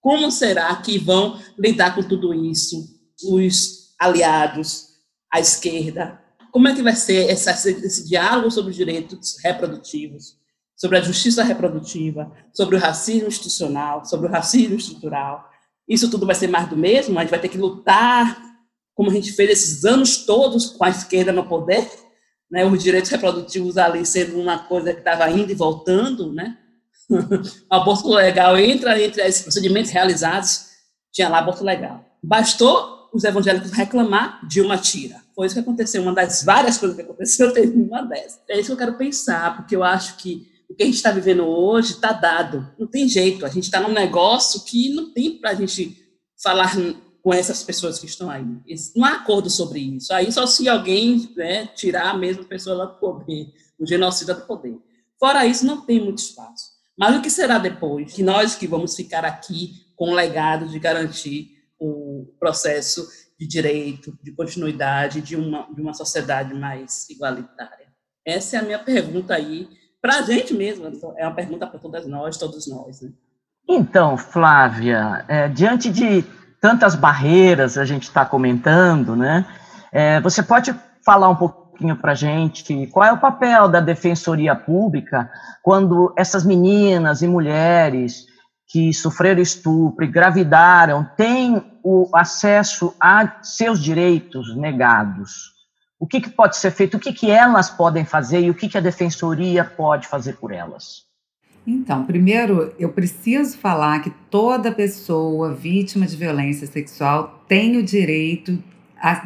[0.00, 2.76] Como será que vão lidar com tudo isso?
[3.24, 4.88] Os aliados,
[5.32, 10.36] a esquerda, como é que vai ser essa, esse diálogo sobre os direitos reprodutivos,
[10.76, 15.48] sobre a justiça reprodutiva, sobre o racismo institucional, sobre o racismo estrutural.
[15.86, 17.18] Isso tudo vai ser mais do mesmo?
[17.18, 18.42] A gente vai ter que lutar,
[18.94, 21.88] como a gente fez esses anos todos com a esquerda no poder,
[22.50, 26.58] né, os direitos reprodutivos ali sendo uma coisa que estava indo e voltando, né?
[27.10, 30.66] O aborto legal entra entre esses procedimentos realizados,
[31.12, 32.04] tinha lá aborto legal.
[32.22, 35.20] Bastou os evangélicos reclamar, Dilma tira.
[35.34, 38.40] Foi isso que aconteceu, uma das várias coisas que aconteceu, teve uma dessas.
[38.48, 41.10] É isso que eu quero pensar, porque eu acho que o que a gente está
[41.10, 43.44] vivendo hoje está dado, não tem jeito.
[43.44, 45.98] A gente está num negócio que não tem para a gente
[46.40, 46.76] falar
[47.22, 48.44] com essas pessoas que estão aí.
[48.94, 50.12] Não há acordo sobre isso.
[50.12, 54.46] Aí só se alguém né, tirar a mesma pessoa lá do poder, o genocida do
[54.46, 54.78] poder.
[55.18, 56.70] Fora isso, não tem muito espaço.
[56.98, 58.12] Mas o que será depois?
[58.12, 63.06] Que nós que vamos ficar aqui com o legado de garantir o processo
[63.38, 67.88] de direito, de continuidade de uma, de uma sociedade mais igualitária?
[68.26, 69.68] Essa é a minha pergunta aí,
[70.00, 73.00] para a gente mesmo, é uma pergunta para todas nós, todos nós.
[73.00, 73.10] Né?
[73.68, 76.24] Então, Flávia, é, diante de
[76.60, 79.46] tantas barreiras a gente está comentando, né?
[79.92, 80.74] É, você pode
[81.04, 81.36] falar um
[81.80, 85.30] pouquinho para gente qual é o papel da Defensoria Pública
[85.62, 88.26] quando essas meninas e mulheres
[88.68, 95.58] que sofreram estupro e gravidaram têm o acesso a seus direitos negados.
[95.98, 96.96] O que, que pode ser feito?
[96.96, 100.52] O que, que elas podem fazer e o que, que a defensoria pode fazer por
[100.52, 101.04] elas?
[101.66, 108.62] Então, primeiro, eu preciso falar que toda pessoa vítima de violência sexual tem o direito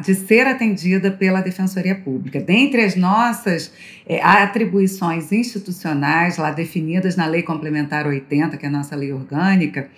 [0.01, 2.39] de ser atendida pela Defensoria Pública.
[2.39, 3.73] Dentre as nossas
[4.07, 9.89] é, atribuições institucionais, lá definidas na Lei Complementar 80, que é a nossa lei orgânica,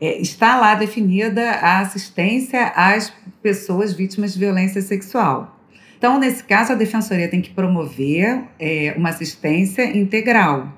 [0.00, 5.58] é, está lá definida a assistência às pessoas vítimas de violência sexual.
[5.98, 10.72] Então, nesse caso, a Defensoria tem que promover é, uma assistência integral,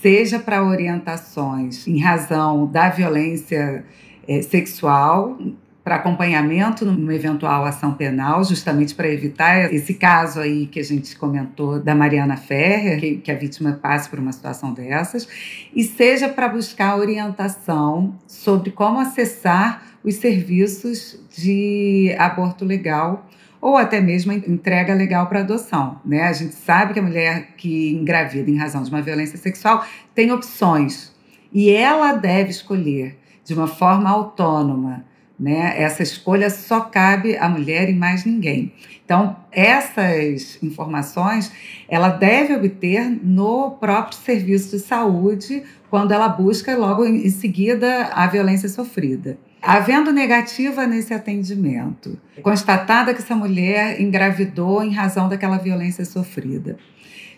[0.00, 3.84] seja para orientações em razão da violência
[4.26, 5.38] é, sexual,
[5.84, 11.16] para acompanhamento numa eventual ação penal, justamente para evitar esse caso aí que a gente
[11.16, 15.26] comentou da Mariana Ferrer, que, que a vítima passe por uma situação dessas,
[15.74, 23.28] e seja para buscar orientação sobre como acessar os serviços de aborto legal
[23.60, 26.00] ou até mesmo entrega legal para adoção.
[26.04, 26.22] Né?
[26.22, 30.32] A gente sabe que a mulher que engravida em razão de uma violência sexual tem
[30.32, 31.12] opções
[31.52, 35.04] e ela deve escolher de uma forma autônoma
[35.42, 35.74] né?
[35.82, 38.72] Essa escolha só cabe à mulher e mais ninguém.
[39.04, 41.50] Então, essas informações
[41.88, 48.28] ela deve obter no próprio serviço de saúde quando ela busca logo em seguida a
[48.28, 49.36] violência sofrida.
[49.60, 56.78] Havendo negativa nesse atendimento, constatada que essa mulher engravidou em razão daquela violência sofrida.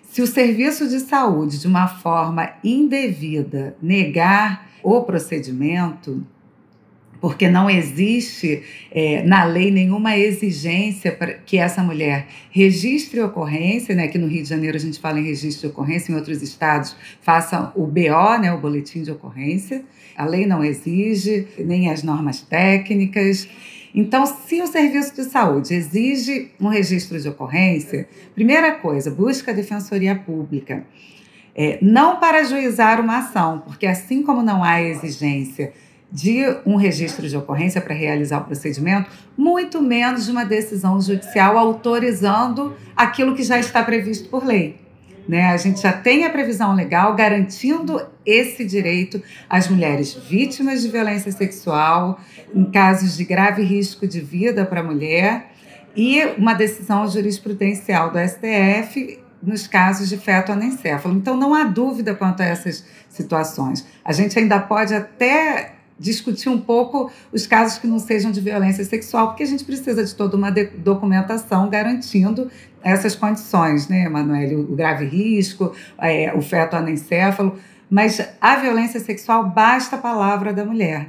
[0.03, 6.25] Se o serviço de saúde, de uma forma indevida, negar o procedimento,
[7.25, 14.05] porque não existe é, na lei nenhuma exigência para que essa mulher registre ocorrência, né?
[14.05, 16.95] Aqui no Rio de Janeiro a gente fala em registro de ocorrência, em outros estados
[17.23, 18.53] faça o BO, né?
[18.53, 19.83] O boletim de ocorrência.
[20.15, 23.49] A lei não exige, nem as normas técnicas.
[23.95, 29.55] Então, se o serviço de saúde exige um registro de ocorrência, primeira coisa, busca a
[29.55, 30.85] defensoria pública.
[31.57, 35.73] É, não para ajuizar uma ação, porque assim como não há exigência
[36.11, 41.59] de um registro de ocorrência para realizar o procedimento, muito menos de uma decisão judicial
[41.59, 44.85] autorizando aquilo que já está previsto por lei.
[45.29, 45.47] Né?
[45.47, 51.33] A gente já tem a previsão legal garantindo esse direito às mulheres vítimas de violência
[51.33, 52.21] sexual,
[52.55, 55.51] em casos de grave risco de vida para a mulher,
[55.97, 61.15] e uma decisão jurisprudencial do STF nos casos de feto anencéfalo.
[61.15, 63.87] Então, não há dúvida quanto a essas situações.
[64.05, 68.85] A gente ainda pode até discutir um pouco os casos que não sejam de violência
[68.85, 72.51] sexual, porque a gente precisa de toda uma documentação garantindo
[72.83, 74.57] essas condições, né, Emanuele?
[74.57, 77.59] O grave risco, é, o feto anencéfalo.
[77.89, 81.09] Mas a violência sexual basta a palavra da mulher.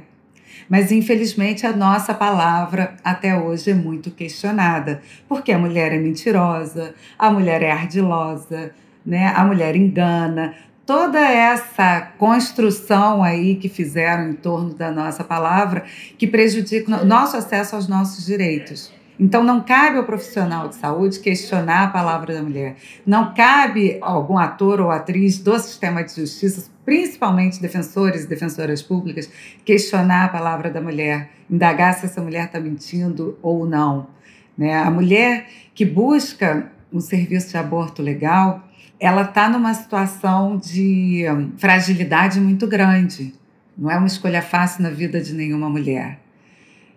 [0.68, 6.94] Mas, infelizmente, a nossa palavra até hoje é muito questionada, porque a mulher é mentirosa,
[7.18, 8.72] a mulher é ardilosa,
[9.04, 9.32] né?
[9.34, 10.54] a mulher engana.
[10.86, 15.84] Toda essa construção aí que fizeram em torno da nossa palavra
[16.16, 18.94] que prejudica o nosso acesso aos nossos direitos.
[19.18, 22.76] Então, não cabe ao profissional de saúde questionar a palavra da mulher.
[23.04, 28.80] Não cabe a algum ator ou atriz do sistema de justiça, principalmente defensores e defensoras
[28.80, 29.28] públicas,
[29.64, 34.06] questionar a palavra da mulher, indagar se essa mulher está mentindo ou não.
[34.56, 34.72] Né?
[34.78, 38.65] A mulher que busca um serviço de aborto legal,
[38.98, 43.34] ela está numa situação de hum, fragilidade muito grande.
[43.76, 46.18] Não é uma escolha fácil na vida de nenhuma mulher.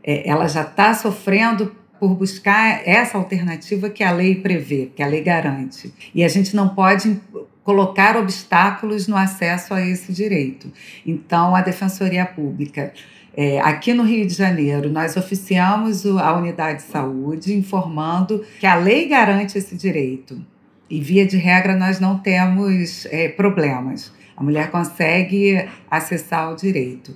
[0.04, 5.08] É, ela já está sofrendo por buscar essa alternativa que a lei prevê, que a
[5.08, 5.93] lei garante.
[6.16, 7.20] E a gente não pode
[7.64, 10.72] colocar obstáculos no acesso a esse direito.
[11.06, 12.93] Então, a Defensoria Pública.
[13.36, 18.76] É, aqui no Rio de Janeiro, nós oficiamos a unidade de saúde informando que a
[18.76, 20.41] lei garante esse direito.
[20.89, 24.11] E, via de regra, nós não temos é, problemas.
[24.35, 27.15] A mulher consegue acessar o direito.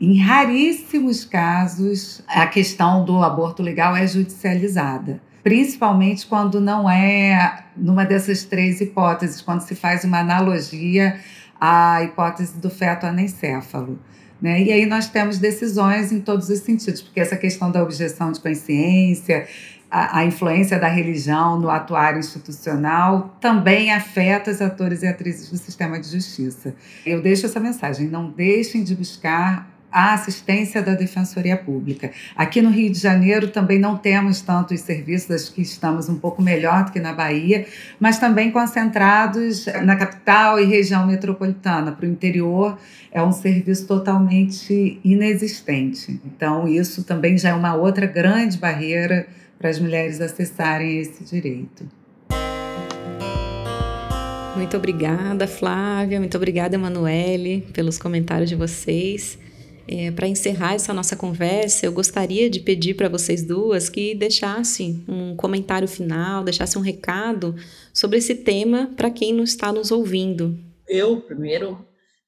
[0.00, 8.04] Em raríssimos casos, a questão do aborto legal é judicializada, principalmente quando não é numa
[8.04, 11.18] dessas três hipóteses, quando se faz uma analogia
[11.60, 13.98] à hipótese do feto anencéfalo.
[14.42, 14.64] Né?
[14.64, 18.40] E aí nós temos decisões em todos os sentidos, porque essa questão da objeção de
[18.40, 19.46] consciência,
[19.94, 25.56] a, a, influência da religião no atuário institucional também afeta os atores e atrizes do
[25.56, 26.74] sistema de justiça.
[27.06, 32.10] Eu deixo essa mensagem: não deixem de buscar a assistência da Defensoria Pública.
[32.34, 36.42] Aqui no Rio de Janeiro também não temos tantos serviços, acho que estamos um pouco
[36.42, 37.64] melhor do que na Bahia,
[38.00, 41.92] mas também concentrados na capital e região metropolitana.
[41.92, 42.76] Para o interior
[43.12, 46.20] é um serviço totalmente inexistente.
[46.26, 49.28] Então, isso também já é uma outra grande barreira
[49.58, 51.88] para as mulheres acessarem esse direito.
[54.56, 56.20] Muito obrigada, Flávia.
[56.20, 59.38] Muito obrigada, Emanuele, pelos comentários de vocês.
[59.86, 65.04] É, para encerrar essa nossa conversa, eu gostaria de pedir para vocês duas que deixassem
[65.06, 67.54] um comentário final, deixassem um recado
[67.92, 70.58] sobre esse tema para quem não está nos ouvindo.
[70.88, 71.78] Eu, primeiro,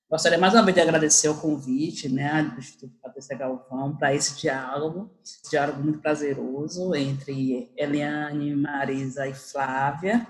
[0.09, 4.41] gostaria mais uma vez de agradecer o convite né, do Instituto Patrícia Galvão para esse
[4.41, 10.27] diálogo, esse diálogo muito prazeroso entre Eliane, Marisa e Flávia.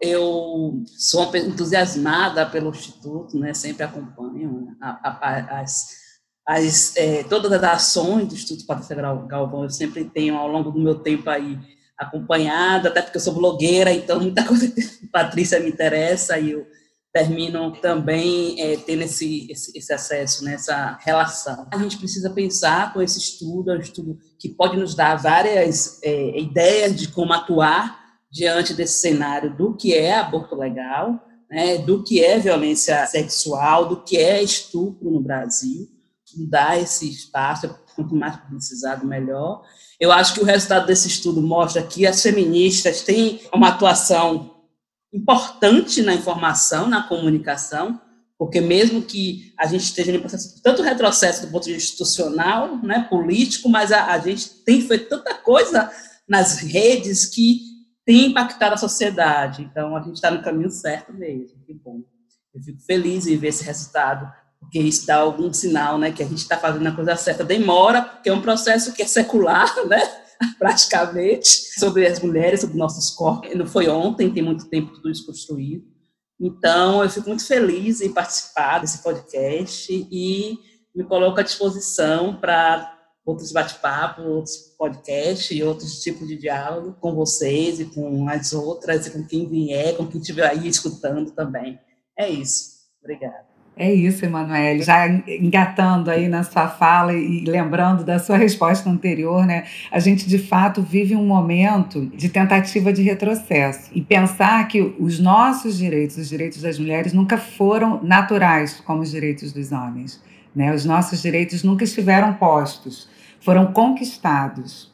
[0.00, 6.02] Eu sou entusiasmada pelo Instituto, né, sempre acompanho né, a, a, as
[6.44, 10.80] as, é, todas as ações do Instituto Patrícia Galvão, eu sempre tenho, ao longo do
[10.80, 11.56] meu tempo aí,
[11.96, 16.66] acompanhado, até porque eu sou blogueira, então muita coisa que Patrícia me interessa e eu
[17.12, 21.66] termino também é, tendo esse, esse, esse acesso, nessa né, relação.
[21.70, 26.00] A gente precisa pensar com esse estudo, é um estudo que pode nos dar várias
[26.02, 28.00] é, ideias de como atuar
[28.30, 34.02] diante desse cenário do que é aborto legal, né, do que é violência sexual, do
[34.02, 35.86] que é estupro no Brasil,
[36.48, 39.62] dar esse espaço, quanto mais publicizado, melhor.
[40.00, 44.51] Eu acho que o resultado desse estudo mostra que as feministas têm uma atuação
[45.12, 48.00] importante na informação, na comunicação,
[48.38, 51.92] porque mesmo que a gente esteja em processo de tanto retrocesso do ponto de vista
[51.92, 55.90] institucional, né, político, mas a, a gente tem feito tanta coisa
[56.28, 57.60] nas redes que
[58.04, 59.62] tem impactado a sociedade.
[59.62, 61.56] Então, a gente está no caminho certo mesmo.
[61.64, 62.00] Que bom.
[62.52, 64.32] Eu fico feliz em ver esse resultado
[64.62, 67.44] porque isso dá algum sinal, né, que a gente está fazendo a coisa certa.
[67.44, 70.00] Demora, porque é um processo que é secular, né,
[70.58, 73.54] praticamente, sobre as mulheres, sobre nossos corpos.
[73.54, 75.84] Não foi ontem, tem muito tempo tudo isso construído.
[76.40, 80.58] Então, eu fico muito feliz em participar desse podcast e
[80.94, 87.14] me coloco à disposição para outros bate-papos, outros podcasts e outros tipos de diálogo com
[87.14, 91.78] vocês e com as outras, e com quem vier, com quem estiver aí escutando também.
[92.18, 92.72] É isso.
[93.00, 93.51] Obrigada.
[93.74, 94.82] É isso, Emanuele.
[94.82, 99.64] Já engatando aí na sua fala e lembrando da sua resposta anterior, né?
[99.90, 105.18] A gente de fato vive um momento de tentativa de retrocesso e pensar que os
[105.18, 110.22] nossos direitos, os direitos das mulheres, nunca foram naturais como os direitos dos homens.
[110.54, 110.74] Né?
[110.74, 113.08] Os nossos direitos nunca estiveram postos,
[113.40, 114.91] foram conquistados.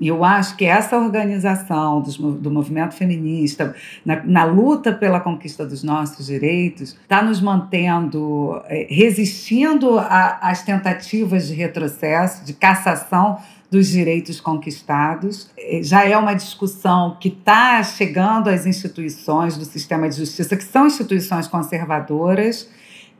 [0.00, 3.74] E eu acho que essa organização dos, do movimento feminista,
[4.04, 11.48] na, na, luta pela conquista dos nossos direitos, está nos mantendo, é, resistindo às tentativas
[11.48, 13.38] de retrocesso, de cassação
[13.70, 15.50] dos direitos conquistados.
[15.58, 20.64] É, já é uma discussão que está chegando às instituições do sistema de justiça, que
[20.64, 22.68] são instituições conservadoras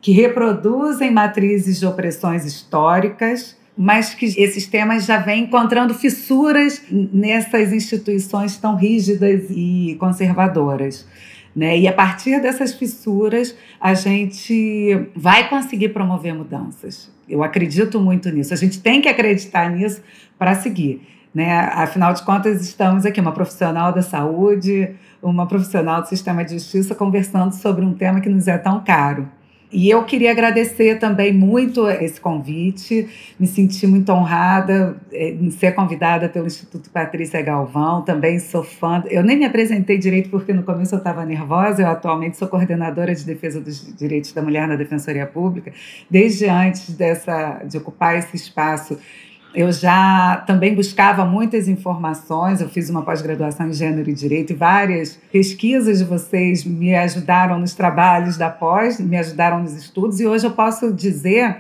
[0.01, 7.73] que reproduzem matrizes de opressões históricas, mas que esses temas já vêm encontrando fissuras nessas
[7.73, 11.07] instituições tão rígidas e conservadoras.
[11.55, 11.79] Né?
[11.79, 17.09] E a partir dessas fissuras, a gente vai conseguir promover mudanças.
[17.29, 18.53] Eu acredito muito nisso.
[18.53, 20.03] A gente tem que acreditar nisso
[20.37, 21.01] para seguir.
[21.33, 21.57] Né?
[21.73, 24.91] Afinal de contas, estamos aqui, uma profissional da saúde,
[25.23, 29.29] uma profissional do sistema de justiça, conversando sobre um tema que nos é tão caro.
[29.71, 33.07] E eu queria agradecer também muito esse convite,
[33.39, 39.05] me senti muito honrada eh, em ser convidada pelo Instituto Patrícia Galvão, também sou fã.
[39.11, 43.15] Eu nem me apresentei direito porque no começo eu estava nervosa, eu atualmente sou coordenadora
[43.15, 45.71] de defesa dos direitos da mulher na Defensoria Pública,
[46.11, 48.99] desde antes dessa, de ocupar esse espaço
[49.59, 54.55] eu já também buscava muitas informações, eu fiz uma pós-graduação em Gênero e Direito e
[54.55, 60.27] várias pesquisas de vocês me ajudaram nos trabalhos da pós, me ajudaram nos estudos, e
[60.29, 61.57] hoje eu posso dizer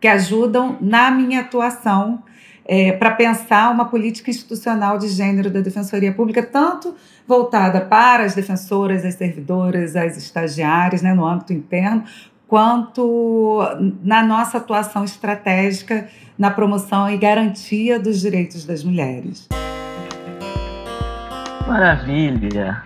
[0.00, 2.22] que ajudam na minha atuação
[2.64, 6.94] é, para pensar uma política institucional de gênero da Defensoria Pública, tanto
[7.26, 12.04] voltada para as defensoras, as servidoras, as estagiárias, né, no âmbito interno,
[12.48, 13.60] quanto
[14.02, 19.46] na nossa atuação estratégica na promoção e garantia dos direitos das mulheres.
[21.66, 22.82] Maravilha!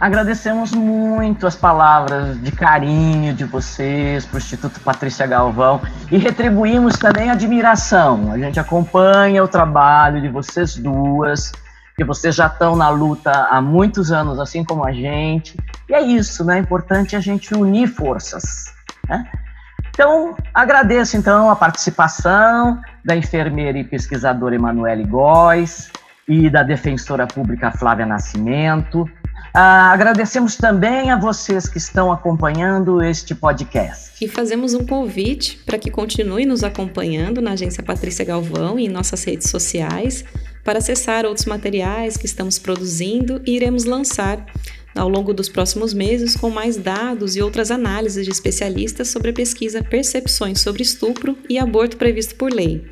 [0.00, 5.80] Agradecemos muito as palavras de carinho de vocês para o Instituto Patrícia Galvão
[6.10, 8.32] e retribuímos também a admiração.
[8.32, 11.52] A gente acompanha o trabalho de vocês duas,
[11.96, 15.54] que vocês já estão na luta há muitos anos, assim como a gente.
[15.86, 16.56] E é isso, né?
[16.56, 18.79] É importante a gente unir forças.
[19.10, 19.26] Né?
[19.90, 25.90] Então, agradeço então a participação da enfermeira e pesquisadora Emanuele Góes
[26.28, 29.10] e da defensora pública Flávia Nascimento.
[29.52, 34.24] Ah, agradecemos também a vocês que estão acompanhando este podcast.
[34.24, 38.88] E fazemos um convite para que continue nos acompanhando na Agência Patrícia Galvão e em
[38.88, 40.24] nossas redes sociais
[40.62, 44.38] para acessar outros materiais que estamos produzindo e iremos lançar
[44.94, 49.32] ao longo dos próximos meses com mais dados e outras análises de especialistas sobre a
[49.32, 52.84] pesquisa Percepções sobre Estupro e Aborto Previsto por Lei.